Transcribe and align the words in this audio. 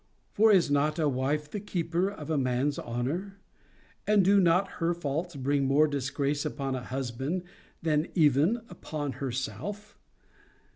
For 0.31 0.51
is 0.51 0.71
not 0.71 0.97
a 0.97 1.07
wife 1.07 1.51
the 1.51 1.59
keeper 1.59 2.09
of 2.09 2.31
a 2.31 2.35
man's 2.39 2.79
honour? 2.79 3.39
And 4.07 4.25
do 4.25 4.39
not 4.39 4.67
her 4.81 4.95
faults 4.95 5.35
bring 5.35 5.65
more 5.65 5.85
disgrace 5.87 6.43
upon 6.43 6.73
a 6.73 6.81
husband 6.81 7.43
than 7.83 8.07
even 8.15 8.61
upon 8.67 9.11
herself?' 9.21 9.99